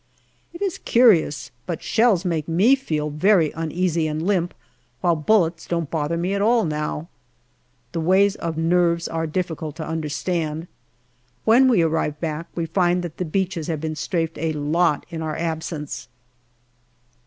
It 0.51 0.63
is 0.63 0.79
curious, 0.79 1.51
but 1.67 1.83
shells 1.83 2.25
make 2.25 2.47
me 2.47 2.73
feel 2.73 3.11
very 3.11 3.51
uneasy 3.51 4.07
and 4.07 4.25
limp, 4.25 4.55
while 5.01 5.15
bullets 5.15 5.67
don't 5.67 5.91
bother 5.91 6.17
me 6.17 6.33
at 6.33 6.41
all 6.41 6.65
now. 6.65 7.07
The 7.91 8.01
ways 8.01 8.35
of 8.37 8.57
nerves 8.57 9.07
are 9.07 9.27
difficult 9.27 9.75
to 9.75 9.87
understand. 9.87 10.65
When 11.45 11.67
we 11.67 11.83
arrive 11.83 12.19
back 12.19 12.47
we 12.55 12.65
find 12.65 13.03
that 13.03 13.17
the 13.17 13.25
beaches 13.25 13.67
have 13.67 13.79
been 13.79 13.95
strafed 13.95 14.39
a 14.39 14.53
lot 14.53 15.05
in 15.11 15.21
our 15.21 15.37
absence. 15.37 16.07